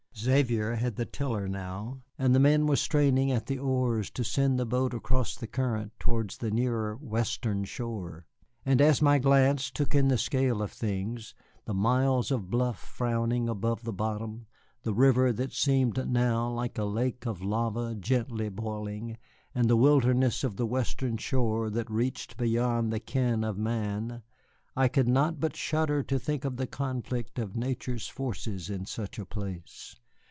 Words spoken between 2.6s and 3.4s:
were straining